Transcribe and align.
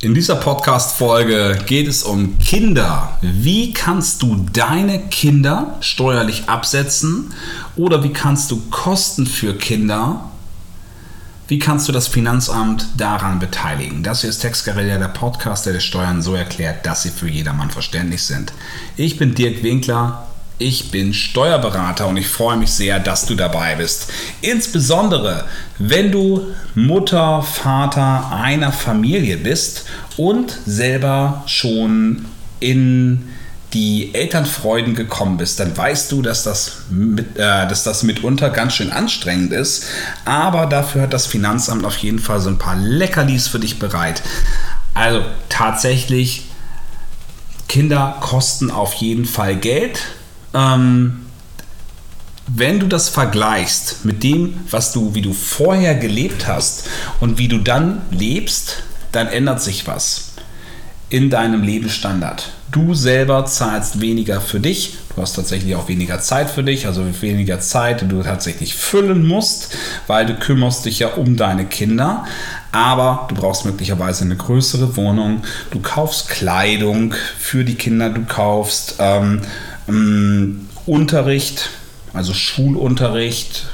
In 0.00 0.14
dieser 0.14 0.36
Podcast-Folge 0.36 1.58
geht 1.66 1.88
es 1.88 2.04
um 2.04 2.38
Kinder. 2.38 3.18
Wie 3.20 3.72
kannst 3.72 4.22
du 4.22 4.46
deine 4.52 5.00
Kinder 5.08 5.76
steuerlich 5.80 6.48
absetzen 6.48 7.34
oder 7.74 8.04
wie 8.04 8.12
kannst 8.12 8.52
du 8.52 8.62
Kosten 8.70 9.26
für 9.26 9.54
Kinder, 9.54 10.30
wie 11.48 11.58
kannst 11.58 11.88
du 11.88 11.92
das 11.92 12.06
Finanzamt 12.06 12.86
daran 12.96 13.40
beteiligen? 13.40 14.04
Das 14.04 14.20
hier 14.20 14.30
ist 14.30 14.38
Textguerilla, 14.38 14.98
der 14.98 15.08
Podcast, 15.08 15.66
der 15.66 15.72
die 15.72 15.80
Steuern 15.80 16.22
so 16.22 16.36
erklärt, 16.36 16.86
dass 16.86 17.02
sie 17.02 17.10
für 17.10 17.28
jedermann 17.28 17.70
verständlich 17.70 18.22
sind. 18.22 18.52
Ich 18.96 19.16
bin 19.16 19.34
Dirk 19.34 19.64
Winkler, 19.64 20.27
ich 20.58 20.90
bin 20.90 21.14
Steuerberater 21.14 22.08
und 22.08 22.16
ich 22.16 22.28
freue 22.28 22.56
mich 22.56 22.70
sehr, 22.70 22.98
dass 22.98 23.26
du 23.26 23.34
dabei 23.34 23.76
bist. 23.76 24.08
Insbesondere, 24.40 25.44
wenn 25.78 26.10
du 26.10 26.48
Mutter, 26.74 27.42
Vater 27.42 28.30
einer 28.32 28.72
Familie 28.72 29.36
bist 29.36 29.84
und 30.16 30.58
selber 30.66 31.44
schon 31.46 32.24
in 32.60 33.28
die 33.72 34.14
Elternfreuden 34.14 34.94
gekommen 34.94 35.36
bist, 35.36 35.60
dann 35.60 35.76
weißt 35.76 36.10
du, 36.10 36.22
dass 36.22 36.42
das, 36.42 36.84
mit, 36.90 37.36
äh, 37.36 37.68
dass 37.68 37.84
das 37.84 38.02
mitunter 38.02 38.50
ganz 38.50 38.74
schön 38.74 38.90
anstrengend 38.90 39.52
ist. 39.52 39.84
Aber 40.24 40.66
dafür 40.66 41.02
hat 41.02 41.12
das 41.12 41.26
Finanzamt 41.26 41.84
auf 41.84 41.98
jeden 41.98 42.18
Fall 42.18 42.40
so 42.40 42.48
ein 42.48 42.58
paar 42.58 42.76
Leckerlis 42.76 43.46
für 43.46 43.60
dich 43.60 43.78
bereit. 43.78 44.22
Also 44.94 45.20
tatsächlich, 45.50 46.46
Kinder 47.68 48.16
kosten 48.20 48.70
auf 48.70 48.94
jeden 48.94 49.26
Fall 49.26 49.54
Geld 49.54 50.00
ähm, 50.54 51.24
wenn 52.46 52.80
du 52.80 52.86
das 52.86 53.08
vergleichst 53.08 54.04
mit 54.04 54.22
dem, 54.22 54.60
was 54.70 54.92
du, 54.92 55.14
wie 55.14 55.22
du 55.22 55.32
vorher 55.32 55.94
gelebt 55.94 56.46
hast 56.46 56.86
und 57.20 57.38
wie 57.38 57.48
du 57.48 57.58
dann 57.58 58.00
lebst, 58.10 58.82
dann 59.12 59.28
ändert 59.28 59.62
sich 59.62 59.86
was 59.86 60.32
in 61.10 61.30
deinem 61.30 61.62
Lebensstandard. 61.62 62.50
Du 62.70 62.94
selber 62.94 63.46
zahlst 63.46 64.00
weniger 64.00 64.42
für 64.42 64.60
dich, 64.60 64.96
du 65.14 65.22
hast 65.22 65.34
tatsächlich 65.34 65.74
auch 65.74 65.88
weniger 65.88 66.20
Zeit 66.20 66.50
für 66.50 66.62
dich, 66.62 66.86
also 66.86 67.02
weniger 67.22 67.60
Zeit, 67.60 68.02
die 68.02 68.08
du 68.08 68.22
tatsächlich 68.22 68.74
füllen 68.74 69.26
musst, 69.26 69.74
weil 70.06 70.26
du 70.26 70.34
kümmerst 70.34 70.84
dich 70.84 70.98
ja 70.98 71.08
um 71.14 71.36
deine 71.36 71.64
Kinder, 71.64 72.26
aber 72.72 73.26
du 73.28 73.34
brauchst 73.34 73.64
möglicherweise 73.64 74.24
eine 74.24 74.36
größere 74.36 74.96
Wohnung, 74.96 75.42
du 75.70 75.80
kaufst 75.80 76.28
Kleidung 76.28 77.14
für 77.38 77.64
die 77.64 77.76
Kinder, 77.76 78.10
du 78.10 78.24
kaufst 78.26 78.96
ähm, 78.98 79.40
ähm, 79.88 80.68
Unterricht, 80.86 81.70
also 82.12 82.34
Schulunterricht. 82.34 83.66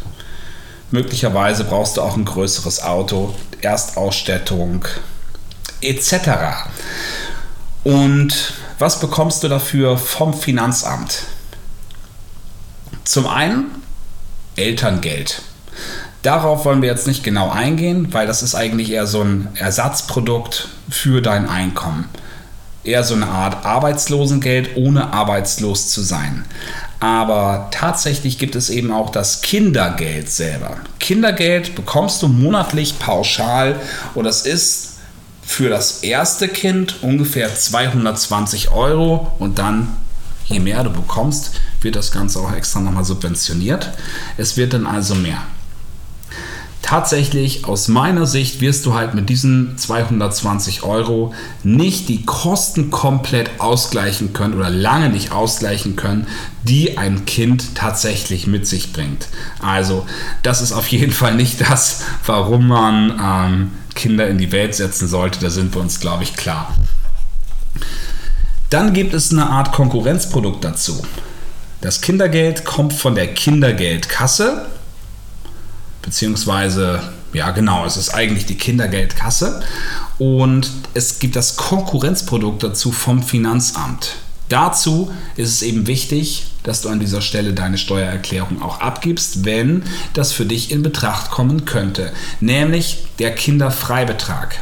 Möglicherweise 0.90 1.64
brauchst 1.64 1.96
du 1.96 2.02
auch 2.02 2.16
ein 2.16 2.24
größeres 2.24 2.82
Auto, 2.82 3.34
Erstausstattung 3.60 4.84
etc. 5.80 6.14
Und 7.82 8.54
was 8.78 9.00
bekommst 9.00 9.42
du 9.42 9.48
dafür 9.48 9.98
vom 9.98 10.34
Finanzamt? 10.34 11.22
Zum 13.04 13.26
einen 13.26 13.66
Elterngeld. 14.56 15.42
Darauf 16.22 16.64
wollen 16.64 16.80
wir 16.80 16.88
jetzt 16.88 17.06
nicht 17.06 17.22
genau 17.22 17.50
eingehen, 17.50 18.12
weil 18.12 18.26
das 18.26 18.42
ist 18.42 18.54
eigentlich 18.54 18.90
eher 18.90 19.06
so 19.06 19.20
ein 19.20 19.48
Ersatzprodukt 19.56 20.68
für 20.88 21.20
dein 21.20 21.48
Einkommen 21.48 22.08
eher 22.84 23.02
so 23.02 23.14
eine 23.14 23.26
Art 23.26 23.64
Arbeitslosengeld, 23.64 24.76
ohne 24.76 25.12
arbeitslos 25.12 25.88
zu 25.88 26.02
sein. 26.02 26.44
Aber 27.00 27.68
tatsächlich 27.70 28.38
gibt 28.38 28.54
es 28.54 28.70
eben 28.70 28.92
auch 28.92 29.10
das 29.10 29.42
Kindergeld 29.42 30.30
selber. 30.30 30.76
Kindergeld 31.00 31.74
bekommst 31.74 32.22
du 32.22 32.28
monatlich 32.28 32.98
pauschal 32.98 33.80
und 34.14 34.24
das 34.24 34.46
ist 34.46 34.92
für 35.42 35.68
das 35.68 36.02
erste 36.02 36.48
Kind 36.48 37.02
ungefähr 37.02 37.54
220 37.54 38.70
Euro 38.70 39.32
und 39.38 39.58
dann, 39.58 39.96
je 40.46 40.60
mehr 40.60 40.82
du 40.84 40.90
bekommst, 40.90 41.52
wird 41.82 41.96
das 41.96 42.12
Ganze 42.12 42.38
auch 42.38 42.52
extra 42.52 42.80
nochmal 42.80 43.04
subventioniert. 43.04 43.90
Es 44.38 44.56
wird 44.56 44.72
dann 44.72 44.86
also 44.86 45.14
mehr 45.14 45.42
tatsächlich 46.84 47.64
aus 47.64 47.88
meiner 47.88 48.26
Sicht 48.26 48.60
wirst 48.60 48.84
du 48.84 48.92
halt 48.92 49.14
mit 49.14 49.30
diesen 49.30 49.78
220 49.78 50.82
Euro 50.82 51.32
nicht 51.62 52.10
die 52.10 52.26
Kosten 52.26 52.90
komplett 52.90 53.58
ausgleichen 53.58 54.34
können 54.34 54.52
oder 54.52 54.68
lange 54.68 55.08
nicht 55.08 55.32
ausgleichen 55.32 55.96
können, 55.96 56.26
die 56.62 56.98
ein 56.98 57.24
Kind 57.24 57.74
tatsächlich 57.74 58.46
mit 58.46 58.66
sich 58.66 58.92
bringt. 58.92 59.28
Also 59.60 60.06
das 60.42 60.60
ist 60.60 60.72
auf 60.72 60.86
jeden 60.88 61.12
Fall 61.12 61.34
nicht 61.36 61.62
das, 61.62 62.02
warum 62.26 62.68
man 62.68 63.18
ähm, 63.18 63.72
Kinder 63.94 64.28
in 64.28 64.36
die 64.36 64.52
Welt 64.52 64.74
setzen 64.74 65.08
sollte. 65.08 65.40
Da 65.40 65.48
sind 65.48 65.74
wir 65.74 65.80
uns, 65.80 66.00
glaube 66.00 66.22
ich, 66.22 66.36
klar. 66.36 66.74
Dann 68.68 68.92
gibt 68.92 69.14
es 69.14 69.32
eine 69.32 69.48
Art 69.48 69.72
Konkurrenzprodukt 69.72 70.62
dazu. 70.62 71.02
Das 71.80 72.02
Kindergeld 72.02 72.66
kommt 72.66 72.92
von 72.92 73.14
der 73.14 73.32
Kindergeldkasse 73.32 74.66
beziehungsweise, 76.04 77.00
ja 77.32 77.50
genau, 77.50 77.84
es 77.84 77.96
ist 77.96 78.10
eigentlich 78.14 78.46
die 78.46 78.56
Kindergeldkasse 78.56 79.62
und 80.18 80.70
es 80.94 81.18
gibt 81.18 81.36
das 81.36 81.56
Konkurrenzprodukt 81.56 82.62
dazu 82.62 82.92
vom 82.92 83.22
Finanzamt. 83.22 84.16
Dazu 84.48 85.10
ist 85.36 85.50
es 85.50 85.62
eben 85.62 85.86
wichtig, 85.86 86.46
dass 86.62 86.82
du 86.82 86.90
an 86.90 87.00
dieser 87.00 87.22
Stelle 87.22 87.54
deine 87.54 87.78
Steuererklärung 87.78 88.62
auch 88.62 88.80
abgibst, 88.80 89.44
wenn 89.44 89.82
das 90.12 90.32
für 90.32 90.44
dich 90.44 90.70
in 90.70 90.82
Betracht 90.82 91.30
kommen 91.30 91.64
könnte, 91.64 92.12
nämlich 92.40 93.06
der 93.18 93.34
Kinderfreibetrag. 93.34 94.60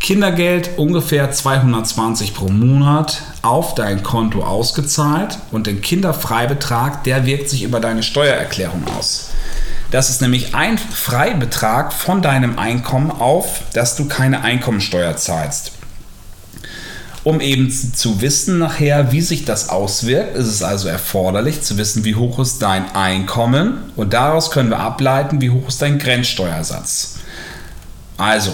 Kindergeld 0.00 0.70
ungefähr 0.78 1.30
220 1.30 2.34
pro 2.34 2.48
Monat 2.48 3.22
auf 3.42 3.76
dein 3.76 4.02
Konto 4.02 4.42
ausgezahlt 4.42 5.38
und 5.52 5.68
den 5.68 5.80
Kinderfreibetrag, 5.80 7.04
der 7.04 7.24
wirkt 7.24 7.48
sich 7.48 7.62
über 7.62 7.78
deine 7.78 8.02
Steuererklärung 8.02 8.82
aus. 8.98 9.30
Das 9.92 10.08
ist 10.08 10.22
nämlich 10.22 10.54
ein 10.54 10.78
Freibetrag 10.78 11.92
von 11.92 12.22
deinem 12.22 12.58
Einkommen 12.58 13.10
auf, 13.10 13.60
dass 13.74 13.94
du 13.94 14.06
keine 14.08 14.40
Einkommensteuer 14.40 15.16
zahlst. 15.18 15.72
Um 17.24 17.42
eben 17.42 17.70
zu 17.70 18.22
wissen 18.22 18.58
nachher, 18.58 19.12
wie 19.12 19.20
sich 19.20 19.44
das 19.44 19.68
auswirkt, 19.68 20.34
ist 20.34 20.48
es 20.48 20.62
also 20.62 20.88
erforderlich 20.88 21.60
zu 21.60 21.76
wissen, 21.76 22.04
wie 22.04 22.16
hoch 22.16 22.38
ist 22.38 22.62
dein 22.62 22.96
Einkommen 22.96 23.92
und 23.94 24.14
daraus 24.14 24.50
können 24.50 24.70
wir 24.70 24.80
ableiten, 24.80 25.42
wie 25.42 25.50
hoch 25.50 25.68
ist 25.68 25.82
dein 25.82 25.98
Grenzsteuersatz. 25.98 27.16
Also, 28.16 28.52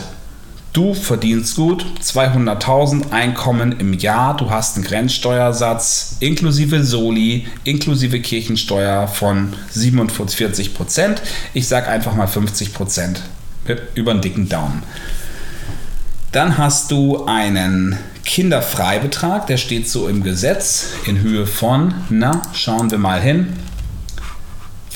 Du 0.79 0.95
verdienst 0.95 1.57
gut, 1.57 1.85
200.000 2.01 3.11
Einkommen 3.11 3.81
im 3.81 3.95
Jahr, 3.95 4.37
du 4.37 4.49
hast 4.49 4.77
einen 4.77 4.85
Grenzsteuersatz 4.85 6.19
inklusive 6.21 6.85
Soli, 6.85 7.49
inklusive 7.65 8.21
Kirchensteuer 8.21 9.09
von 9.09 9.55
47 9.71 10.75
Prozent. 10.75 11.21
Ich 11.53 11.67
sage 11.67 11.89
einfach 11.89 12.15
mal 12.15 12.29
50 12.29 12.75
Prozent. 12.75 13.23
Über 13.97 14.13
einen 14.13 14.21
dicken 14.21 14.49
Daumen. 14.49 14.85
Dann 16.31 16.59
hast 16.59 16.93
du 16.93 17.25
einen 17.25 17.99
Kinderfreibetrag, 18.25 19.49
der 19.49 19.57
steht 19.57 19.89
so 19.89 20.07
im 20.07 20.23
Gesetz 20.23 20.91
in 21.07 21.19
Höhe 21.19 21.49
von, 21.49 21.93
na, 22.09 22.41
schauen 22.53 22.93
wir 22.93 22.99
mal 22.99 23.21
hin, 23.21 23.53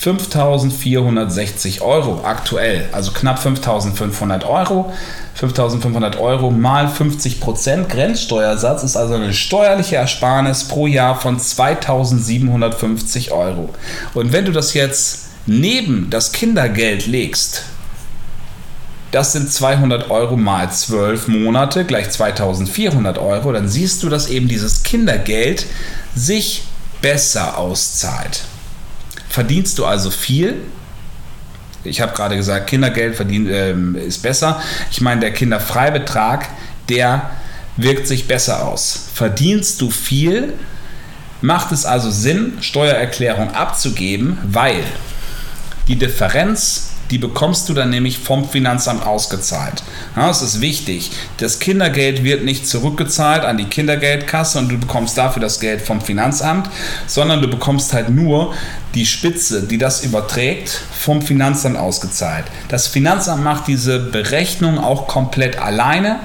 5.460 0.03 1.81
Euro 1.81 2.21
aktuell, 2.25 2.89
also 2.91 3.11
knapp 3.11 3.39
5.500 3.39 4.45
Euro. 4.45 4.91
5.500 5.39 6.19
Euro 6.19 6.51
mal 6.51 6.89
50 6.89 7.39
Prozent 7.39 7.87
Grenzsteuersatz 7.87 8.83
ist 8.83 8.97
also 8.97 9.13
eine 9.15 9.33
steuerliche 9.33 9.95
Ersparnis 9.95 10.65
pro 10.65 10.87
Jahr 10.87 11.19
von 11.19 11.39
2.750 11.39 13.31
Euro. 13.31 13.69
Und 14.13 14.33
wenn 14.33 14.43
du 14.43 14.51
das 14.51 14.73
jetzt 14.73 15.29
neben 15.45 16.09
das 16.09 16.33
Kindergeld 16.33 17.07
legst, 17.07 17.63
das 19.11 19.31
sind 19.31 19.49
200 19.49 20.09
Euro 20.11 20.35
mal 20.35 20.69
12 20.69 21.29
Monate 21.29 21.85
gleich 21.85 22.09
2400 22.09 23.19
Euro. 23.19 23.53
Dann 23.53 23.69
siehst 23.69 24.03
du, 24.03 24.09
dass 24.09 24.27
eben 24.27 24.49
dieses 24.49 24.83
Kindergeld 24.83 25.65
sich 26.13 26.63
besser 27.01 27.57
auszahlt. 27.57 28.43
Verdienst 29.33 29.79
du 29.79 29.85
also 29.87 30.11
viel? 30.11 30.57
Ich 31.83 32.01
habe 32.01 32.13
gerade 32.13 32.35
gesagt, 32.35 32.67
Kindergeld 32.67 33.15
verdient, 33.15 33.49
äh, 33.49 33.73
ist 34.05 34.21
besser. 34.21 34.61
Ich 34.91 35.01
meine, 35.01 35.21
der 35.21 35.33
Kinderfreibetrag, 35.33 36.49
der 36.87 37.31
wirkt 37.75 38.05
sich 38.07 38.27
besser 38.27 38.63
aus. 38.63 39.07
Verdienst 39.11 39.81
du 39.81 39.89
viel, 39.89 40.53
macht 41.41 41.71
es 41.71 41.83
also 41.83 42.11
Sinn, 42.11 42.59
Steuererklärung 42.61 43.49
abzugeben, 43.55 44.37
weil 44.43 44.83
die 45.87 45.95
Differenz 45.95 46.93
die 47.13 47.19
bekommst 47.19 47.69
du 47.69 47.75
dann 47.75 47.91
nämlich 47.91 48.17
vom 48.17 48.49
Finanzamt 48.49 49.05
ausgezahlt. 49.05 49.83
Ja, 50.15 50.27
das 50.27 50.41
ist 50.41 50.61
wichtig. 50.61 51.11
Das 51.37 51.59
Kindergeld 51.59 52.23
wird 52.23 52.43
nicht 52.43 52.67
zurückgezahlt 52.67 53.43
an 53.43 53.57
die 53.57 53.65
Kindergeldkasse 53.65 54.57
und 54.57 54.69
du 54.69 54.79
bekommst 54.79 55.15
dafür 55.15 55.41
das 55.41 55.59
Geld 55.59 55.81
vom 55.81 56.01
Finanzamt, 56.01 56.71
sondern 57.05 57.41
du 57.41 57.47
bekommst 57.47 57.93
halt 57.93 58.09
nur 58.09 58.55
die 58.95 59.05
Spitze, 59.05 59.63
die 59.63 59.77
das 59.77 60.03
überträgt, 60.03 60.69
vom 60.93 61.21
Finanzamt 61.21 61.77
ausgezahlt. 61.77 62.45
Das 62.69 62.87
Finanzamt 62.87 63.43
macht 63.43 63.67
diese 63.67 63.99
Berechnung 63.99 64.77
auch 64.77 65.07
komplett 65.07 65.57
alleine 65.59 66.19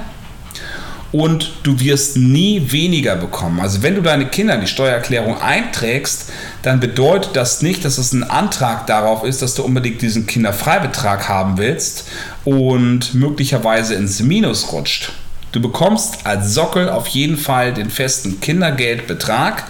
und 1.11 1.53
du 1.63 1.79
wirst 1.79 2.17
nie 2.17 2.71
weniger 2.71 3.15
bekommen. 3.15 3.59
Also 3.59 3.81
wenn 3.81 3.95
du 3.95 4.01
deine 4.01 4.27
Kinder 4.27 4.55
in 4.55 4.61
die 4.61 4.67
Steuererklärung 4.67 5.41
einträgst, 5.41 6.31
dann 6.61 6.79
bedeutet 6.79 7.35
das 7.35 7.61
nicht, 7.61 7.83
dass 7.83 7.97
es 7.97 8.13
ein 8.13 8.23
Antrag 8.23 8.85
darauf 8.85 9.23
ist, 9.23 9.41
dass 9.41 9.55
du 9.55 9.63
unbedingt 9.63 10.01
diesen 10.01 10.27
Kinderfreibetrag 10.27 11.27
haben 11.27 11.57
willst 11.57 12.07
und 12.45 13.15
möglicherweise 13.15 13.95
ins 13.95 14.19
Minus 14.19 14.71
rutscht. 14.71 15.11
Du 15.51 15.59
bekommst 15.61 16.25
als 16.25 16.53
Sockel 16.53 16.89
auf 16.89 17.07
jeden 17.07 17.37
Fall 17.37 17.73
den 17.73 17.89
festen 17.89 18.39
Kindergeldbetrag 18.39 19.63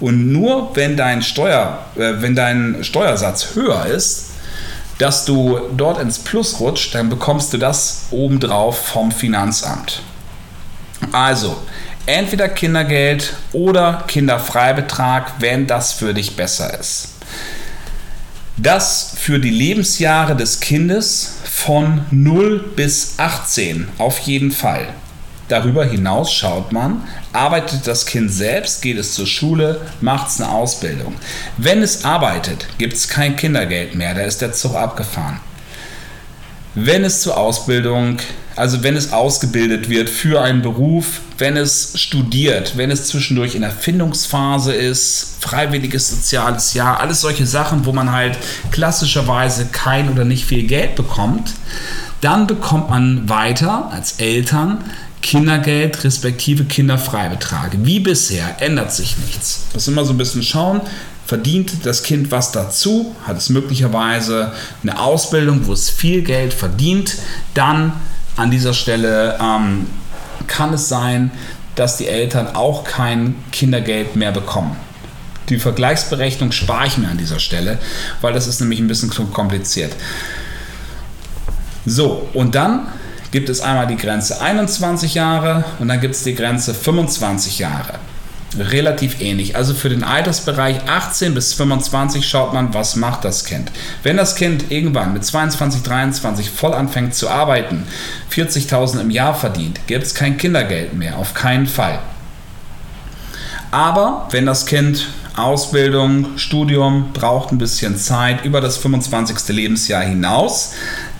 und 0.00 0.32
nur 0.32 0.74
wenn 0.74 0.96
dein, 0.96 1.22
Steuer, 1.22 1.84
äh, 1.96 2.14
wenn 2.22 2.34
dein 2.34 2.82
Steuersatz 2.82 3.54
höher 3.54 3.86
ist, 3.86 4.30
dass 4.98 5.26
du 5.26 5.60
dort 5.76 6.00
ins 6.00 6.18
Plus 6.18 6.58
rutscht, 6.58 6.94
dann 6.94 7.10
bekommst 7.10 7.52
du 7.52 7.58
das 7.58 8.06
obendrauf 8.10 8.86
vom 8.86 9.12
Finanzamt. 9.12 10.00
Also, 11.12 11.58
entweder 12.06 12.48
Kindergeld 12.48 13.34
oder 13.52 14.04
Kinderfreibetrag, 14.06 15.34
wenn 15.40 15.66
das 15.66 15.92
für 15.92 16.14
dich 16.14 16.34
besser 16.34 16.78
ist. 16.78 17.08
Das 18.56 19.12
für 19.18 19.38
die 19.38 19.50
Lebensjahre 19.50 20.34
des 20.34 20.60
Kindes 20.60 21.34
von 21.44 22.06
0 22.10 22.72
bis 22.74 23.18
18 23.18 23.88
auf 23.98 24.18
jeden 24.20 24.50
Fall. 24.50 24.88
Darüber 25.48 25.84
hinaus 25.84 26.32
schaut 26.32 26.72
man, 26.72 27.02
arbeitet 27.32 27.86
das 27.86 28.06
Kind 28.06 28.32
selbst, 28.32 28.82
geht 28.82 28.98
es 28.98 29.14
zur 29.14 29.26
Schule, 29.26 29.80
macht 30.00 30.28
es 30.28 30.40
eine 30.40 30.50
Ausbildung. 30.50 31.14
Wenn 31.56 31.82
es 31.82 32.04
arbeitet, 32.04 32.66
gibt 32.78 32.94
es 32.94 33.08
kein 33.08 33.36
Kindergeld 33.36 33.94
mehr, 33.94 34.14
da 34.14 34.22
ist 34.22 34.42
der 34.42 34.52
Zug 34.52 34.74
abgefahren. 34.74 35.40
Wenn 36.74 37.04
es 37.04 37.22
zur 37.22 37.36
Ausbildung 37.36 38.18
also 38.56 38.82
wenn 38.82 38.96
es 38.96 39.12
ausgebildet 39.12 39.90
wird 39.90 40.08
für 40.08 40.40
einen 40.40 40.62
Beruf, 40.62 41.20
wenn 41.36 41.58
es 41.58 41.92
studiert, 42.00 42.78
wenn 42.78 42.90
es 42.90 43.08
zwischendurch 43.08 43.54
in 43.54 43.60
der 43.60 43.70
Findungsphase 43.70 44.72
ist, 44.72 45.36
freiwilliges 45.40 46.08
soziales 46.08 46.72
Jahr, 46.72 46.98
alles 47.00 47.20
solche 47.20 47.46
Sachen, 47.46 47.84
wo 47.84 47.92
man 47.92 48.12
halt 48.12 48.38
klassischerweise 48.70 49.66
kein 49.66 50.10
oder 50.10 50.24
nicht 50.24 50.46
viel 50.46 50.66
Geld 50.66 50.96
bekommt, 50.96 51.52
dann 52.22 52.46
bekommt 52.46 52.88
man 52.88 53.28
weiter 53.28 53.90
als 53.92 54.12
Eltern 54.12 54.84
Kindergeld 55.26 56.04
respektive 56.04 56.62
Kinderfreibetrag. 56.62 57.72
Wie 57.82 57.98
bisher 57.98 58.62
ändert 58.62 58.92
sich 58.92 59.16
nichts. 59.18 59.64
Das 59.72 59.82
ist 59.82 59.88
immer 59.88 60.04
so 60.04 60.12
ein 60.12 60.18
bisschen 60.18 60.44
schauen, 60.44 60.80
verdient 61.26 61.84
das 61.84 62.04
Kind 62.04 62.30
was 62.30 62.52
dazu, 62.52 63.16
hat 63.26 63.36
es 63.36 63.48
möglicherweise 63.48 64.52
eine 64.84 65.00
Ausbildung, 65.00 65.66
wo 65.66 65.72
es 65.72 65.90
viel 65.90 66.22
Geld 66.22 66.54
verdient, 66.54 67.16
dann 67.54 67.92
an 68.36 68.52
dieser 68.52 68.72
Stelle 68.72 69.36
ähm, 69.42 69.88
kann 70.46 70.72
es 70.72 70.88
sein, 70.88 71.32
dass 71.74 71.96
die 71.96 72.06
Eltern 72.06 72.54
auch 72.54 72.84
kein 72.84 73.34
Kindergeld 73.50 74.14
mehr 74.14 74.30
bekommen. 74.30 74.76
Die 75.48 75.58
Vergleichsberechnung 75.58 76.52
spare 76.52 76.86
ich 76.86 76.98
mir 76.98 77.08
an 77.08 77.18
dieser 77.18 77.40
Stelle, 77.40 77.80
weil 78.20 78.32
das 78.32 78.46
ist 78.46 78.60
nämlich 78.60 78.78
ein 78.78 78.86
bisschen 78.86 79.10
kompliziert. 79.32 79.92
So, 81.84 82.28
und 82.32 82.54
dann 82.54 82.86
gibt 83.36 83.50
es 83.50 83.60
einmal 83.60 83.86
die 83.86 83.98
Grenze 83.98 84.40
21 84.40 85.12
Jahre 85.12 85.62
und 85.78 85.88
dann 85.88 86.00
gibt 86.00 86.14
es 86.14 86.22
die 86.22 86.34
Grenze 86.34 86.72
25 86.72 87.58
Jahre 87.58 87.98
relativ 88.58 89.20
ähnlich. 89.20 89.56
Also 89.56 89.74
für 89.74 89.90
den 89.90 90.04
Altersbereich 90.04 90.88
18 90.88 91.34
bis 91.34 91.52
25 91.52 92.26
schaut 92.26 92.54
man, 92.54 92.72
was 92.72 92.96
macht 92.96 93.26
das 93.26 93.44
Kind. 93.44 93.70
Wenn 94.02 94.16
das 94.16 94.36
Kind 94.36 94.70
irgendwann 94.70 95.12
mit 95.12 95.22
22, 95.22 95.82
23 95.82 96.48
voll 96.48 96.72
anfängt 96.72 97.14
zu 97.14 97.28
arbeiten, 97.28 97.84
40.000 98.32 99.02
im 99.02 99.10
Jahr 99.10 99.34
verdient, 99.34 99.86
gibt 99.86 100.04
es 100.04 100.14
kein 100.14 100.38
Kindergeld 100.38 100.94
mehr, 100.94 101.18
auf 101.18 101.34
keinen 101.34 101.66
Fall. 101.66 101.98
Aber 103.70 104.28
wenn 104.30 104.46
das 104.46 104.64
Kind 104.64 105.08
Ausbildung, 105.36 106.38
Studium 106.38 107.12
braucht 107.12 107.52
ein 107.52 107.58
bisschen 107.58 107.98
Zeit 107.98 108.46
über 108.46 108.62
das 108.62 108.78
25. 108.78 109.54
Lebensjahr 109.54 110.02
hinaus, 110.02 110.72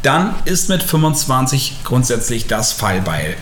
dann 0.07 0.35
ist 0.45 0.69
mit 0.69 0.83
25 0.83 1.85
grundsätzlich 1.85 2.47
das 2.47 2.73
Fallbeil 2.73 3.35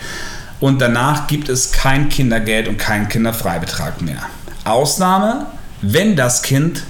und 0.59 0.81
danach 0.81 1.27
gibt 1.27 1.47
es 1.47 1.71
kein 1.71 2.09
Kindergeld 2.09 2.67
und 2.67 2.77
keinen 2.77 3.07
Kinderfreibetrag 3.07 4.01
mehr. 4.01 4.23
Ausnahme, 4.63 5.45
wenn 5.81 6.15
das 6.15 6.41
Kind 6.41 6.83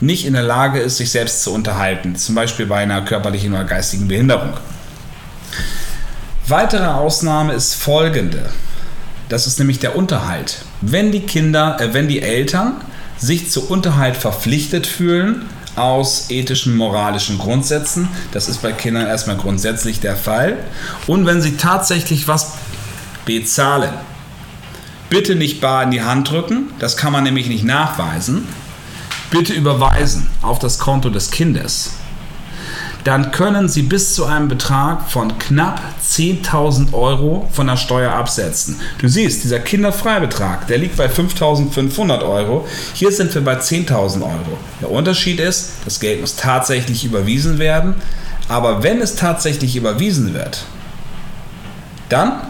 nicht 0.00 0.26
in 0.26 0.34
der 0.34 0.42
Lage 0.42 0.78
ist, 0.78 0.98
sich 0.98 1.10
selbst 1.10 1.42
zu 1.42 1.52
unterhalten, 1.52 2.14
zum 2.14 2.34
Beispiel 2.34 2.66
bei 2.66 2.78
einer 2.78 3.02
körperlichen 3.02 3.52
oder 3.52 3.64
geistigen 3.64 4.06
Behinderung. 4.06 4.52
Weitere 6.46 6.86
Ausnahme 6.86 7.54
ist 7.54 7.74
folgende. 7.74 8.50
Das 9.28 9.48
ist 9.48 9.58
nämlich 9.58 9.80
der 9.80 9.96
Unterhalt. 9.96 10.58
Wenn 10.80 11.10
die 11.10 11.22
Kinder, 11.22 11.80
äh, 11.80 11.92
wenn 11.92 12.06
die 12.06 12.22
Eltern 12.22 12.76
sich 13.18 13.50
zu 13.50 13.68
Unterhalt 13.68 14.16
verpflichtet 14.16 14.86
fühlen 14.86 15.46
aus 15.76 16.30
ethischen, 16.30 16.76
moralischen 16.76 17.38
Grundsätzen, 17.38 18.08
das 18.32 18.48
ist 18.48 18.62
bei 18.62 18.72
Kindern 18.72 19.06
erstmal 19.06 19.36
grundsätzlich 19.36 20.00
der 20.00 20.16
Fall, 20.16 20.56
und 21.06 21.26
wenn 21.26 21.42
sie 21.42 21.56
tatsächlich 21.56 22.26
was 22.28 22.52
bezahlen. 23.24 23.92
Bitte 25.08 25.36
nicht 25.36 25.60
bar 25.60 25.84
in 25.84 25.92
die 25.92 26.02
Hand 26.02 26.30
drücken, 26.30 26.70
das 26.78 26.96
kann 26.96 27.12
man 27.12 27.24
nämlich 27.24 27.46
nicht 27.48 27.64
nachweisen. 27.64 28.48
Bitte 29.30 29.52
überweisen 29.52 30.28
auf 30.42 30.58
das 30.58 30.78
Konto 30.78 31.10
des 31.10 31.30
Kindes. 31.30 31.92
Dann 33.06 33.30
können 33.30 33.68
Sie 33.68 33.82
bis 33.82 34.14
zu 34.16 34.24
einem 34.24 34.48
Betrag 34.48 35.08
von 35.08 35.38
knapp 35.38 35.80
10.000 36.04 36.92
Euro 36.92 37.48
von 37.52 37.68
der 37.68 37.76
Steuer 37.76 38.12
absetzen. 38.12 38.80
Du 38.98 39.06
siehst, 39.06 39.44
dieser 39.44 39.60
Kinderfreibetrag, 39.60 40.66
der 40.66 40.78
liegt 40.78 40.96
bei 40.96 41.06
5.500 41.06 42.28
Euro. 42.28 42.66
Hier 42.94 43.12
sind 43.12 43.32
wir 43.32 43.44
bei 43.44 43.60
10.000 43.60 44.22
Euro. 44.22 44.58
Der 44.80 44.90
Unterschied 44.90 45.38
ist, 45.38 45.74
das 45.84 46.00
Geld 46.00 46.20
muss 46.20 46.34
tatsächlich 46.34 47.04
überwiesen 47.04 47.60
werden. 47.60 47.94
Aber 48.48 48.82
wenn 48.82 49.00
es 49.00 49.14
tatsächlich 49.14 49.76
überwiesen 49.76 50.34
wird, 50.34 50.64
dann 52.08 52.40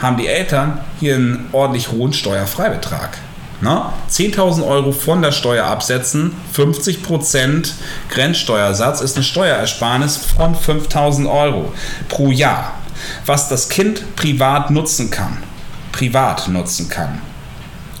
haben 0.00 0.16
die 0.16 0.28
Eltern 0.28 0.80
hier 1.00 1.16
einen 1.16 1.48
ordentlich 1.50 1.90
hohen 1.90 2.12
Steuerfreibetrag. 2.12 3.18
10.000 3.62 4.66
Euro 4.66 4.92
von 4.92 5.20
der 5.20 5.32
Steuer 5.32 5.66
absetzen, 5.66 6.32
50% 6.56 7.72
Grenzsteuersatz 8.08 9.00
ist 9.00 9.16
eine 9.16 9.24
Steuerersparnis 9.24 10.16
von 10.16 10.54
5.000 10.54 11.28
Euro 11.28 11.72
pro 12.08 12.30
Jahr, 12.30 12.74
was 13.26 13.48
das 13.48 13.68
Kind 13.68 14.14
privat 14.16 14.70
nutzen 14.70 15.10
kann. 15.10 15.38
Privat 15.90 16.48
nutzen 16.48 16.88
kann. 16.88 17.20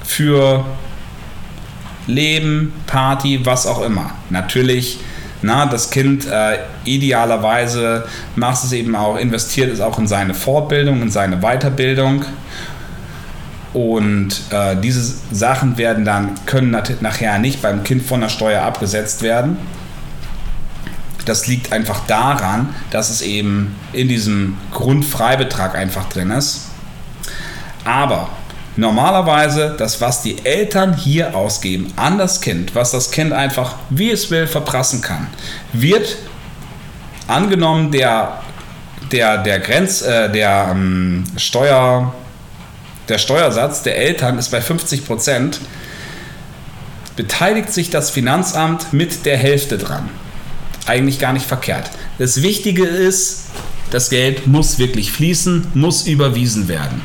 Für 0.04 0.64
Leben, 2.06 2.72
Party, 2.86 3.44
was 3.44 3.66
auch 3.66 3.82
immer. 3.82 4.12
Natürlich 4.30 5.00
na, 5.40 5.66
das 5.66 5.90
Kind 5.90 6.26
äh, 6.26 6.58
idealerweise 6.84 8.06
macht 8.34 8.64
es 8.64 8.72
eben 8.72 8.96
auch, 8.96 9.16
investiert 9.16 9.72
es 9.72 9.80
auch 9.80 9.98
in 9.98 10.08
seine 10.08 10.34
Fortbildung, 10.34 11.00
in 11.02 11.10
seine 11.10 11.38
Weiterbildung. 11.40 12.24
Und 13.74 14.30
äh, 14.50 14.76
diese 14.76 15.14
Sachen 15.30 15.76
werden 15.76 16.04
dann, 16.04 16.34
können 16.46 16.76
nachher 17.00 17.38
nicht 17.38 17.60
beim 17.60 17.84
Kind 17.84 18.02
von 18.02 18.20
der 18.20 18.28
Steuer 18.28 18.62
abgesetzt 18.62 19.22
werden. 19.22 19.58
Das 21.26 21.46
liegt 21.46 21.72
einfach 21.72 22.06
daran, 22.06 22.74
dass 22.90 23.10
es 23.10 23.20
eben 23.20 23.76
in 23.92 24.08
diesem 24.08 24.56
Grundfreibetrag 24.72 25.74
einfach 25.74 26.08
drin 26.08 26.30
ist. 26.30 26.68
Aber 27.84 28.30
normalerweise 28.76 29.74
das, 29.76 30.00
was 30.00 30.22
die 30.22 30.44
Eltern 30.44 30.96
hier 30.96 31.36
ausgeben 31.36 31.92
an 31.96 32.16
das 32.16 32.40
Kind, 32.40 32.74
was 32.74 32.92
das 32.92 33.10
Kind 33.10 33.34
einfach, 33.34 33.74
wie 33.90 34.10
es 34.10 34.30
will, 34.30 34.46
verprassen 34.46 35.02
kann, 35.02 35.26
wird 35.74 36.16
angenommen 37.26 37.90
der, 37.90 38.40
der, 39.12 39.38
der 39.38 39.60
Grenz, 39.60 40.00
äh, 40.00 40.30
der 40.30 40.68
ähm, 40.70 41.24
Steuer, 41.36 42.14
der 43.08 43.18
Steuersatz 43.18 43.82
der 43.82 43.96
Eltern 43.96 44.38
ist 44.38 44.50
bei 44.50 44.60
50 44.60 45.06
Prozent, 45.06 45.60
beteiligt 47.16 47.72
sich 47.72 47.90
das 47.90 48.10
Finanzamt 48.10 48.92
mit 48.92 49.26
der 49.26 49.36
Hälfte 49.36 49.78
dran. 49.78 50.08
Eigentlich 50.86 51.18
gar 51.18 51.32
nicht 51.32 51.46
verkehrt. 51.46 51.90
Das 52.18 52.42
Wichtige 52.42 52.84
ist, 52.84 53.46
das 53.90 54.10
Geld 54.10 54.46
muss 54.46 54.78
wirklich 54.78 55.12
fließen, 55.12 55.68
muss 55.74 56.06
überwiesen 56.06 56.68
werden 56.68 57.02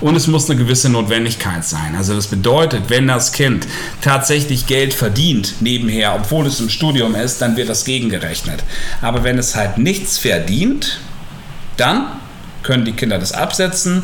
und 0.00 0.14
es 0.14 0.26
muss 0.26 0.48
eine 0.48 0.58
gewisse 0.58 0.88
Notwendigkeit 0.88 1.64
sein. 1.64 1.96
Also 1.96 2.14
das 2.14 2.28
bedeutet, 2.28 2.84
wenn 2.88 3.08
das 3.08 3.32
Kind 3.32 3.66
tatsächlich 4.00 4.66
Geld 4.66 4.94
verdient 4.94 5.54
nebenher, 5.60 6.14
obwohl 6.14 6.46
es 6.46 6.60
im 6.60 6.68
Studium 6.68 7.14
ist, 7.14 7.42
dann 7.42 7.56
wird 7.56 7.68
das 7.68 7.84
gegengerechnet. 7.84 8.62
Aber 9.02 9.24
wenn 9.24 9.38
es 9.38 9.56
halt 9.56 9.78
nichts 9.78 10.18
verdient, 10.18 11.00
dann 11.76 12.06
können 12.62 12.84
die 12.84 12.92
Kinder 12.92 13.18
das 13.18 13.32
absetzen 13.32 14.02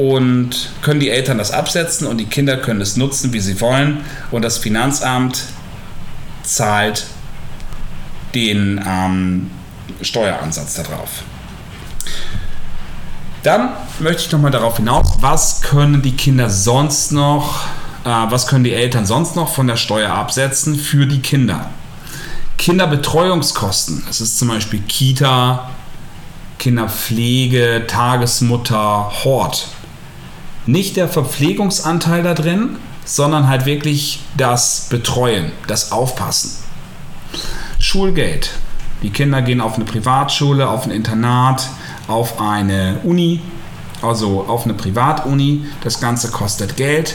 und 0.00 0.70
können 0.80 0.98
die 0.98 1.10
Eltern 1.10 1.36
das 1.36 1.50
absetzen 1.50 2.06
und 2.06 2.16
die 2.16 2.24
Kinder 2.24 2.56
können 2.56 2.80
es 2.80 2.96
nutzen, 2.96 3.34
wie 3.34 3.40
sie 3.40 3.60
wollen 3.60 4.00
und 4.30 4.42
das 4.42 4.56
Finanzamt 4.56 5.42
zahlt 6.42 7.04
den 8.34 8.82
ähm, 8.86 9.50
Steueransatz 10.00 10.74
darauf. 10.74 11.22
Dann 13.42 13.70
möchte 13.98 14.22
ich 14.22 14.32
nochmal 14.32 14.50
darauf 14.50 14.78
hinaus, 14.78 15.16
was 15.20 15.60
können 15.60 16.00
die 16.00 16.16
Kinder 16.16 16.48
sonst 16.48 17.12
noch, 17.12 17.66
äh, 18.04 18.08
was 18.08 18.46
können 18.46 18.64
die 18.64 18.72
Eltern 18.72 19.04
sonst 19.04 19.36
noch 19.36 19.52
von 19.52 19.66
der 19.66 19.76
Steuer 19.76 20.12
absetzen 20.14 20.76
für 20.76 21.06
die 21.06 21.20
Kinder? 21.20 21.68
Kinderbetreuungskosten. 22.56 24.04
Es 24.08 24.22
ist 24.22 24.38
zum 24.38 24.48
Beispiel 24.48 24.80
Kita, 24.80 25.70
Kinderpflege, 26.58 27.84
Tagesmutter, 27.86 29.10
Hort. 29.24 29.68
Nicht 30.66 30.96
der 30.96 31.08
Verpflegungsanteil 31.08 32.22
da 32.22 32.34
drin, 32.34 32.76
sondern 33.04 33.48
halt 33.48 33.66
wirklich 33.66 34.20
das 34.36 34.86
Betreuen, 34.90 35.52
das 35.66 35.92
Aufpassen. 35.92 36.62
Schulgeld. 37.78 38.50
Die 39.02 39.10
Kinder 39.10 39.40
gehen 39.40 39.60
auf 39.60 39.76
eine 39.76 39.84
Privatschule, 39.84 40.68
auf 40.68 40.84
ein 40.84 40.90
Internat, 40.90 41.68
auf 42.06 42.40
eine 42.40 43.00
Uni, 43.04 43.40
also 44.02 44.44
auf 44.46 44.64
eine 44.64 44.74
Privatuni. 44.74 45.64
Das 45.82 46.00
Ganze 46.00 46.30
kostet 46.30 46.76
Geld 46.76 47.14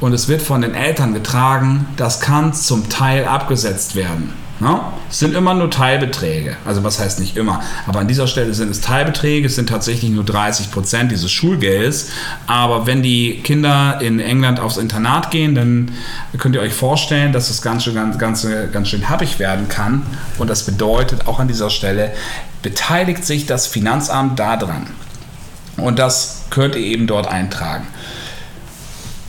und 0.00 0.12
es 0.12 0.28
wird 0.28 0.42
von 0.42 0.62
den 0.62 0.74
Eltern 0.74 1.12
getragen. 1.12 1.86
Das 1.96 2.20
kann 2.20 2.52
zum 2.54 2.88
Teil 2.88 3.26
abgesetzt 3.26 3.96
werden. 3.96 4.32
Ne? 4.60 4.80
Es 5.10 5.18
sind 5.18 5.34
immer 5.34 5.52
nur 5.54 5.68
Teilbeträge. 5.68 6.56
Also 6.64 6.84
was 6.84 7.00
heißt 7.00 7.18
nicht 7.18 7.36
immer, 7.36 7.60
aber 7.86 8.00
an 8.00 8.08
dieser 8.08 8.28
Stelle 8.28 8.54
sind 8.54 8.70
es 8.70 8.80
Teilbeträge. 8.80 9.46
Es 9.46 9.56
sind 9.56 9.68
tatsächlich 9.68 10.10
nur 10.10 10.24
30 10.24 10.70
Prozent 10.70 11.10
dieses 11.10 11.32
Schulgelds. 11.32 12.10
Aber 12.46 12.86
wenn 12.86 13.02
die 13.02 13.40
Kinder 13.42 13.98
in 14.00 14.20
England 14.20 14.60
aufs 14.60 14.76
Internat 14.76 15.30
gehen, 15.32 15.54
dann 15.54 15.92
könnt 16.38 16.54
ihr 16.54 16.60
euch 16.60 16.74
vorstellen, 16.74 17.32
dass 17.32 17.48
das 17.48 17.62
Ganze 17.62 17.92
ganz, 17.92 18.18
ganz, 18.18 18.46
ganz 18.72 18.88
schön 18.88 19.08
happig 19.08 19.38
werden 19.38 19.68
kann. 19.68 20.06
Und 20.38 20.48
das 20.48 20.64
bedeutet 20.64 21.26
auch 21.26 21.40
an 21.40 21.48
dieser 21.48 21.70
Stelle, 21.70 22.12
beteiligt 22.62 23.24
sich 23.24 23.46
das 23.46 23.66
Finanzamt 23.66 24.38
daran. 24.38 24.86
Und 25.76 25.98
das 25.98 26.44
könnt 26.50 26.76
ihr 26.76 26.82
eben 26.82 27.08
dort 27.08 27.26
eintragen. 27.26 27.86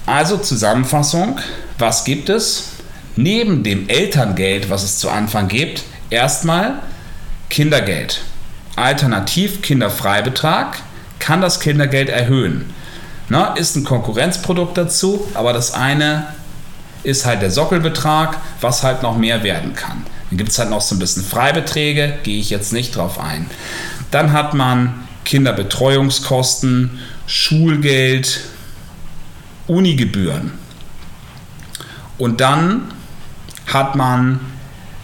Also 0.06 0.38
Zusammenfassung, 0.38 1.40
was 1.80 2.04
gibt 2.04 2.30
es? 2.30 2.75
Neben 3.16 3.64
dem 3.64 3.88
Elterngeld, 3.88 4.70
was 4.70 4.84
es 4.84 4.98
zu 4.98 5.10
Anfang 5.10 5.48
gibt, 5.48 5.84
erstmal 6.10 6.80
Kindergeld. 7.50 8.22
Alternativ 8.76 9.62
Kinderfreibetrag 9.62 10.78
kann 11.20 11.42
das 11.42 11.60
Kindergeld 11.60 12.10
erhöhen. 12.10 12.74
Na, 13.30 13.54
ist 13.56 13.76
ein 13.76 13.86
Konkurrenzprodukt 13.86 14.78
dazu, 14.78 15.28
aber 15.34 15.54
das 15.54 15.74
eine 15.74 16.28
ist 17.04 17.26
halt 17.26 17.42
der 17.42 17.52
Sockelbetrag, 17.52 18.38
was 18.62 18.84
halt 18.84 19.02
noch 19.02 19.18
mehr 19.18 19.44
werden 19.44 19.74
kann. 19.74 20.04
Dann 20.30 20.38
gibt 20.38 20.52
es 20.52 20.60
halt 20.60 20.70
noch 20.70 20.82
so 20.82 20.96
ein 20.96 21.00
bisschen 21.00 21.24
Freibeträge, 21.24 22.18
gehe 22.24 22.40
ich 22.40 22.50
jetzt 22.50 22.74
nicht 22.74 22.96
drauf 22.96 23.20
ein. 23.20 23.50
Dann 24.12 24.34
hat 24.34 24.54
man 24.54 25.08
Kinderbetreuungskosten, 25.24 27.00
Schulgeld, 27.26 28.42
Unigebühren. 29.68 30.54
Und 32.18 32.42
dann 32.42 32.92
hat 33.68 33.96
man, 33.96 34.40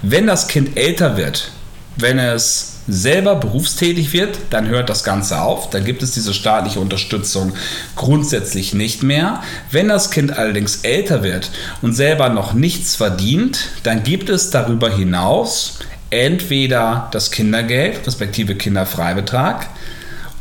wenn 0.02 0.28
das 0.28 0.48
Kind 0.48 0.78
älter 0.78 1.18
wird, 1.18 1.52
wenn 1.98 2.20
es 2.20 2.72
selber 2.88 3.36
berufstätig 3.36 4.12
wird, 4.14 4.38
dann 4.50 4.68
hört 4.68 4.90
das 4.90 5.04
Ganze 5.04 5.42
auf. 5.42 5.70
Dann 5.70 5.86
gibt 5.86 6.04
es 6.04 6.12
diese 6.12 6.34
staatliche 6.34 6.80
Unterstützung 6.80 7.54
grundsätzlich 7.96 8.74
nicht 8.74 9.04
mehr. 9.04 9.42
Wenn 9.70 9.88
das 9.88 10.12
Kind 10.12 10.38
allerdings 10.38 10.78
älter 10.78 11.24
wird 11.24 11.52
und 11.82 11.94
selber 11.94 12.30
noch 12.30 12.54
nichts 12.54 12.96
verdient, 12.96 13.70
dann 13.84 14.04
gibt 14.04 14.30
es 14.30 14.50
darüber 14.50 14.90
hinaus 14.90 15.80
entweder 16.10 17.08
das 17.12 17.32
Kindergeld, 17.32 18.06
respektive 18.06 18.56
Kinderfreibetrag, 18.56 19.68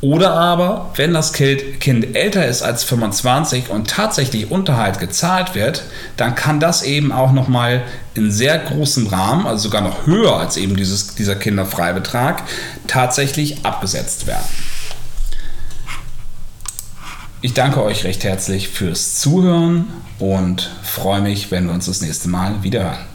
oder 0.03 0.33
aber, 0.33 0.91
wenn 0.97 1.13
das 1.13 1.35
Kind 1.35 2.17
älter 2.17 2.47
ist 2.47 2.63
als 2.63 2.85
25 2.85 3.69
und 3.69 3.89
tatsächlich 3.89 4.51
Unterhalt 4.51 4.99
gezahlt 4.99 5.55
wird, 5.55 5.83
dann 6.17 6.35
kann 6.35 6.59
das 6.59 6.83
eben 6.83 7.13
auch 7.13 7.33
nochmal 7.33 7.83
in 8.15 8.31
sehr 8.31 8.59
großem 8.59 9.09
Rahmen, 9.09 9.47
also 9.47 9.65
sogar 9.65 9.83
noch 9.83 10.07
höher 10.07 10.37
als 10.37 10.57
eben 10.57 10.75
dieses, 10.75 11.15
dieser 11.17 11.35
Kinderfreibetrag, 11.35 12.45
tatsächlich 12.87 13.65
abgesetzt 13.67 14.27
werden. 14.27 14.47
Ich 17.43 17.53
danke 17.53 17.83
euch 17.83 18.05
recht 18.05 18.25
herzlich 18.25 18.69
fürs 18.69 19.17
Zuhören 19.17 19.89
und 20.19 20.71
freue 20.83 21.21
mich, 21.21 21.51
wenn 21.51 21.67
wir 21.67 21.75
uns 21.75 21.87
das 21.87 22.01
nächste 22.01 22.29
Mal 22.29 22.63
wieder 22.63 22.85
hören. 22.85 23.10